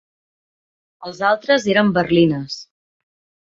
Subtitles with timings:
[1.09, 2.59] Els altres eren berlines.